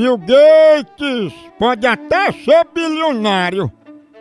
Bill 0.00 0.16
Gates 0.16 1.34
pode 1.58 1.86
até 1.86 2.32
ser 2.32 2.66
bilionário, 2.74 3.70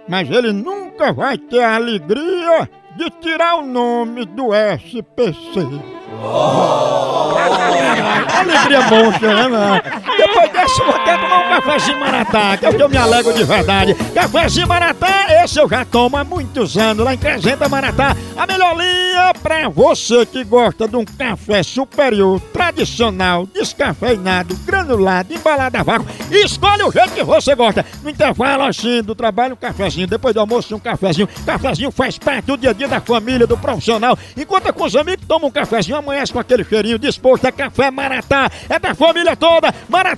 mas 0.10 0.30
ele 0.30 0.52
nunca 0.52 1.14
vai 1.14 1.38
ter 1.38 1.64
a 1.64 1.76
alegria 1.76 2.70
de 2.98 3.10
tirar 3.22 3.56
o 3.56 3.66
nome 3.66 4.26
do 4.26 4.50
SPC. 4.54 5.56
Alegria 8.40 8.82
monstra, 8.90 9.36
né, 9.36 9.48
mano? 9.48 9.82
Depois 10.20 10.52
dessa, 10.52 10.82
eu 10.82 10.86
vou 10.86 10.96
até 10.96 11.18
tomar 11.18 11.40
um 11.40 11.50
cafezinho 11.50 11.98
maratá, 11.98 12.58
que 12.58 12.66
é 12.66 12.70
o 12.70 12.74
que 12.76 12.84
eu 12.84 12.90
me 12.90 12.98
alegro 12.98 13.34
de 13.34 13.44
verdade. 13.46 13.96
Cafezinho 14.14 14.68
maratá, 14.68 15.28
esse 15.44 15.58
eu 15.58 15.70
já 15.70 15.86
tomo 15.86 16.18
há 16.18 16.26
muitos 16.26 16.78
anos, 16.78 17.06
lá 17.06 17.14
em 17.14 17.18
Crescenta 17.18 17.70
Maratá. 17.70 18.18
A 18.36 18.46
melhor 18.46 18.76
linha 18.76 19.34
pra 19.42 19.70
você 19.70 20.26
que 20.26 20.44
gosta 20.44 20.90
de 20.90 20.98
um 20.98 21.06
café 21.06 21.64
superior, 21.64 22.42
tradicional, 22.52 23.46
descafeinado, 23.46 24.58
granulado, 24.66 25.34
embalado 25.34 25.78
a 25.78 25.84
vácuo. 25.84 26.06
Escolhe 26.30 26.84
o 26.84 26.92
jeito 26.92 27.14
que 27.14 27.24
você 27.24 27.56
gosta. 27.56 27.86
No 28.04 28.10
intervalo, 28.10 28.64
assim, 28.64 29.02
do 29.02 29.16
trabalho, 29.16 29.54
um 29.54 29.58
cafezinho. 29.58 30.06
Depois 30.06 30.34
do 30.34 30.42
almoço, 30.42 30.76
um 30.76 30.80
cafezinho. 30.80 31.30
Cafezinho 31.46 31.92
faz 31.92 32.18
parte 32.18 32.48
do 32.48 32.58
dia 32.58 32.72
a 32.72 32.74
dia 32.74 32.90
da 32.90 33.00
família, 33.00 33.48
do 33.48 33.58
profissional. 33.58 34.20
Enquanto 34.36 34.74
com 34.74 34.84
os 34.84 34.96
amigos, 34.98 35.26
toma 35.26 35.48
um 35.48 35.52
cafezinho, 35.52 35.98
amanhece 35.98 36.34
com 36.34 36.40
aquele 36.40 36.66
cheirinho 36.66 37.00
disposto. 37.00 37.46
É 37.46 37.52
café 37.54 37.90
Maratá, 37.90 38.52
é 38.70 38.78
da 38.78 38.94
família 38.94 39.36
toda. 39.36 39.74
Maratá 39.88 40.09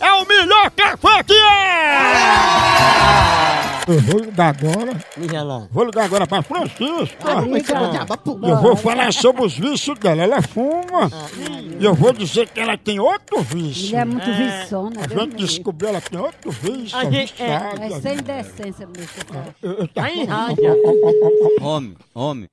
é 0.00 0.12
o 0.12 0.26
melhor 0.26 0.70
café 0.70 1.22
que 1.24 1.32
é! 1.34 1.90
Eu 3.88 3.98
vou 4.02 4.20
ligar 4.20 4.54
agora. 4.54 4.92
Liga 5.16 5.42
lá. 5.42 5.66
Vou 5.72 5.84
ligar 5.84 6.04
agora 6.04 6.24
pra 6.26 6.42
Francisca. 6.42 7.40
Liga. 7.40 7.74
Eu 8.46 8.56
vou 8.60 8.76
falar 8.76 9.12
sobre 9.12 9.42
os 9.44 9.58
vícios 9.58 9.98
dela. 9.98 10.22
Ela 10.22 10.40
fuma. 10.42 11.10
E 11.80 11.84
eu 11.84 11.92
vou 11.94 12.12
dizer 12.12 12.48
que 12.50 12.60
ela 12.60 12.76
tem 12.78 13.00
outro 13.00 13.40
vício. 13.42 13.88
Ele 13.88 13.96
é 13.96 14.04
muito 14.04 14.30
viçona. 14.32 15.00
A 15.04 15.08
gente 15.08 15.34
descobriu 15.34 15.88
ela 15.88 16.00
tem 16.00 16.20
outro 16.20 16.50
vício. 16.52 16.96
A 16.96 17.04
gente- 17.10 17.42
é. 17.42 17.54
É 17.80 18.00
sem 18.00 18.16
decência, 18.18 18.86
meu 18.86 19.08
filho. 19.08 19.54
Eu- 19.62 19.72
eu- 19.72 19.88
tá-. 19.88 20.02
Homem, 21.62 21.96
homem. 22.14 22.48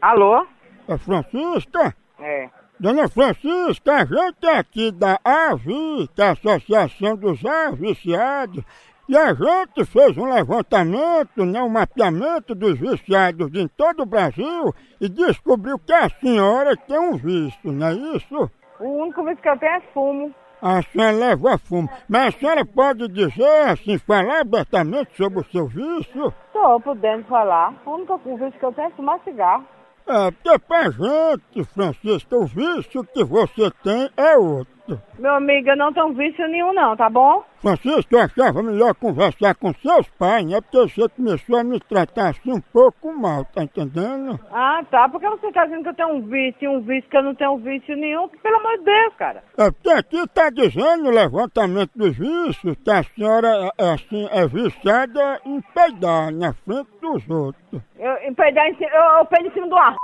Alô? 0.00 0.46
É 0.88 0.96
Francisca? 0.98 1.94
É. 2.18 2.48
Dona 2.80 3.08
Francisca, 3.08 3.92
a 3.92 4.04
gente 4.04 4.46
é 4.46 4.56
aqui 4.56 4.92
da 4.92 5.18
AVI, 5.24 6.08
que 6.14 6.22
é 6.22 6.28
a 6.28 6.30
Associação 6.30 7.16
dos 7.16 7.44
Aviciados, 7.44 8.62
e 9.08 9.16
a 9.16 9.34
gente 9.34 9.84
fez 9.84 10.16
um 10.16 10.32
levantamento, 10.32 11.44
né, 11.44 11.60
um 11.60 11.68
mapeamento 11.68 12.54
dos 12.54 12.78
viciados 12.78 13.52
em 13.52 13.66
todo 13.66 14.04
o 14.04 14.06
Brasil 14.06 14.72
e 15.00 15.08
descobriu 15.08 15.76
que 15.80 15.92
a 15.92 16.08
senhora 16.08 16.76
tem 16.76 16.98
um 17.00 17.16
vício, 17.16 17.72
não 17.72 17.88
é 17.88 17.94
isso? 17.94 18.48
O 18.78 19.02
único 19.02 19.24
vício 19.24 19.42
que 19.42 19.48
eu 19.48 19.58
tenho 19.58 19.72
é 19.72 19.80
fumo. 19.92 20.34
A 20.62 20.80
senhora 20.82 21.16
leva 21.16 21.58
fumo. 21.58 21.88
Mas 22.08 22.34
a 22.34 22.38
senhora 22.38 22.64
pode 22.64 23.08
dizer, 23.08 23.68
assim, 23.68 23.98
falar 23.98 24.42
abertamente 24.42 25.16
sobre 25.16 25.40
o 25.40 25.44
seu 25.50 25.66
vício? 25.66 26.32
Tô 26.52 26.80
podendo 26.80 27.24
falar. 27.24 27.74
O 27.84 27.90
único 27.90 28.18
vício 28.18 28.52
que 28.52 28.64
eu 28.64 28.72
tenho 28.72 28.88
é 28.88 28.90
fumar 28.90 29.18
cigarro. 29.24 29.64
É, 30.08 30.30
porque 30.30 30.58
pra 30.60 30.90
gente, 30.90 31.64
Francisca, 31.74 32.34
o 32.34 32.46
vício 32.46 33.04
que 33.04 33.22
você 33.22 33.70
tem 33.82 34.08
é 34.16 34.38
outro. 34.38 34.77
Meu 35.18 35.34
amigo, 35.34 35.68
eu 35.68 35.76
não 35.76 35.92
tenho 35.92 36.12
vício 36.14 36.46
nenhum 36.48 36.72
não, 36.72 36.96
tá 36.96 37.10
bom? 37.10 37.44
Francisco, 37.60 38.14
eu 38.14 38.20
achava 38.20 38.62
melhor 38.62 38.94
conversar 38.94 39.54
com 39.56 39.74
seus 39.74 40.08
pais, 40.10 40.46
né? 40.46 40.60
Porque 40.60 40.78
você 40.78 41.08
começou 41.08 41.58
a 41.58 41.64
me 41.64 41.80
tratar 41.80 42.28
assim 42.30 42.52
um 42.52 42.60
pouco 42.60 43.12
mal, 43.12 43.44
tá 43.44 43.64
entendendo? 43.64 44.38
Ah, 44.50 44.80
tá. 44.90 45.08
Por 45.08 45.20
que 45.20 45.28
você 45.28 45.52
tá 45.52 45.64
dizendo 45.64 45.82
que 45.82 45.88
eu 45.88 45.94
tenho 45.94 46.14
um 46.14 46.22
vício, 46.22 46.70
um 46.70 46.80
vício 46.80 47.10
que 47.10 47.16
eu 47.16 47.22
não 47.22 47.34
tenho 47.34 47.58
vício 47.58 47.96
nenhum? 47.96 48.28
Pelo 48.28 48.56
amor 48.56 48.78
de 48.78 48.84
Deus, 48.84 49.14
cara. 49.16 49.42
É 49.58 49.70
porque 49.70 49.90
aqui 49.90 50.28
tá 50.28 50.50
dizendo 50.50 51.04
no 51.04 51.10
levantamento 51.10 51.90
dos 51.96 52.16
vícios 52.16 52.76
que 52.82 52.90
a 52.90 53.02
senhora, 53.02 53.72
é, 53.76 53.90
assim, 53.90 54.28
é 54.30 54.46
viciada 54.46 55.40
em 55.44 55.60
peidar 55.74 56.32
na 56.32 56.52
frente 56.52 56.88
dos 57.02 57.28
outros. 57.28 57.82
Eu, 57.98 58.14
em 58.28 58.32
peidar 58.34 58.66
em 58.68 58.76
cima, 58.76 58.90
eu, 58.90 59.18
eu 59.18 59.24
peido 59.26 59.48
em 59.48 59.52
cima 59.52 59.68
do 59.68 59.76
ar. 59.76 59.96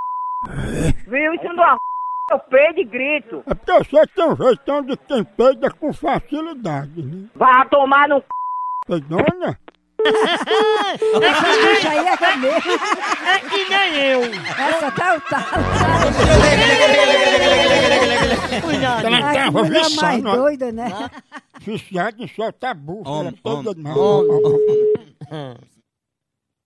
Viu? 1.06 1.34
Em 1.34 1.38
cima 1.38 1.54
do 1.54 1.62
ar. 1.62 1.78
Eu 2.30 2.38
peido 2.38 2.80
e 2.80 2.84
grito. 2.84 3.42
É 3.46 3.54
porque 3.54 3.72
você 3.72 4.06
tem 4.06 4.24
um 4.24 4.36
jeitão 4.36 4.82
de 4.82 4.96
quem 4.96 5.22
peida 5.24 5.70
com 5.70 5.92
facilidade, 5.92 7.02
né? 7.02 7.28
Vá 7.34 7.66
tomar 7.66 8.08
no 8.08 8.18
c... 8.20 8.26
Peidona? 8.86 9.60
Essa 10.04 11.48
bicha 11.66 11.90
aí 11.90 12.06
é 12.06 12.16
que 12.16 12.24
é. 12.24 12.34
É 13.30 13.38
que 13.40 13.68
nem 13.68 13.94
eu. 14.06 14.22
Essa 14.22 14.90
tá 14.90 15.14
o 15.14 15.20
tal. 15.20 15.42
Cuidado. 18.62 19.06
Ela 19.06 19.20
tava 19.32 19.50
mulher 19.50 19.72
mais 19.72 19.92
viciando, 19.92 20.28
ó. 20.28 20.36
doida, 20.36 20.72
né? 20.72 21.10
viciada 21.60 22.22
em 22.22 22.28
soltar 22.28 22.76
Homem, 23.04 23.32
toda. 23.42 23.70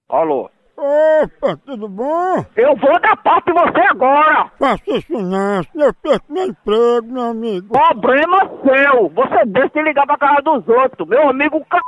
Alô? 0.08 0.50
Opa, 0.80 1.58
tudo 1.66 1.88
bom? 1.88 2.46
Eu 2.54 2.76
vou 2.76 3.00
dar 3.00 3.16
parte 3.16 3.46
de 3.46 3.52
você 3.52 3.80
agora. 3.90 4.48
Faça 4.60 4.82
isso 4.86 5.12
não, 5.12 5.60
senão 5.64 5.86
eu 5.86 5.94
perco 5.94 6.32
meu 6.32 6.46
emprego, 6.46 7.12
meu 7.12 7.30
amigo. 7.30 7.66
Problema 7.72 8.48
seu. 8.62 9.08
Você 9.08 9.44
deixa 9.46 9.70
de 9.70 9.82
ligar 9.82 10.06
pra 10.06 10.16
casa 10.16 10.40
dos 10.40 10.68
outros. 10.68 11.08
Meu 11.08 11.30
amigo 11.30 11.58
c... 11.58 11.80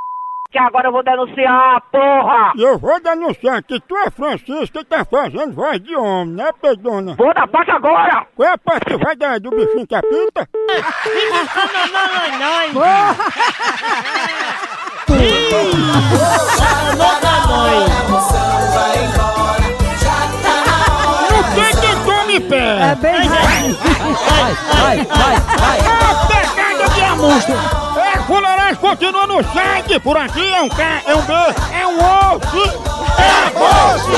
que 0.51 0.59
agora 0.59 0.89
eu 0.89 0.93
vou 0.93 1.05
denunciar, 1.05 1.81
porra. 1.93 2.53
E 2.57 2.63
eu 2.65 2.81
vou 2.81 3.01
denunciar 3.01 3.63
que 3.63 3.79
tu 3.79 3.97
é 3.97 4.11
Francisca 4.11 4.81
e 4.81 4.85
tá 4.85 5.05
fazendo 5.05 5.55
voz 5.55 5.81
de 5.81 5.95
homem, 5.95 6.35
né, 6.35 6.51
Pedona? 6.61 7.15
Vou 7.15 7.33
dar 7.33 7.47
parte 7.47 7.71
agora. 7.71 8.27
Qual 8.35 8.49
é 8.49 8.53
a 8.53 8.59
parte 8.59 8.87
que 8.87 8.97
vai 8.97 9.15
dar 9.15 9.39
do 9.39 9.51
bichinho 9.51 9.87
que 9.87 9.95
apita? 9.95 10.49
Não, 16.97 17.00
É 22.81 22.95
bem 22.95 23.29
rápido. 23.29 23.79
É 25.79 26.25
pegada 26.27 26.89
de 26.95 27.01
amostra! 27.03 27.55
É, 27.97 28.19
fuleiragem 28.23 28.77
continua 28.77 29.27
no 29.27 29.45
site, 29.53 30.01
por 30.01 30.17
aqui 30.17 30.55
é 30.55 30.63
um 30.63 30.69
K, 30.71 31.03
é 31.07 31.15
um 31.15 31.21
B, 31.21 31.33
é 31.79 31.87
um 31.87 31.99
osso! 31.99 32.81
É 33.19 33.53
osso! 33.61 34.11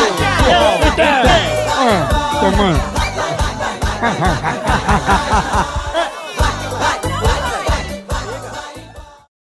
É, 0.48 1.02
é, 1.02 1.06
é. 1.88 2.06
Tomando. 2.38 2.80